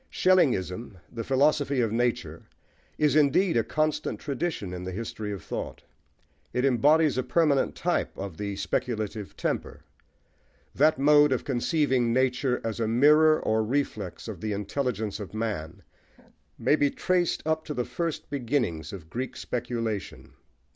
[0.09, 2.47] Schellingism, the "Philosophy of Nature,"
[2.97, 5.83] is indeed a constant tradition in the history of thought:
[6.53, 9.81] it embodies a permanent type of the speculative temper.
[10.73, 15.83] That mode of conceiving nature as a mirror or reflex of the intelligence of man
[16.57, 20.33] may be traced up to the first beginnings of Greek speculation.